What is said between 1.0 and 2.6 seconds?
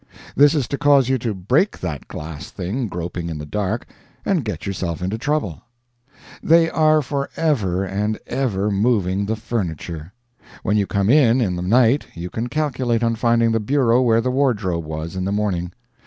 you to break that glass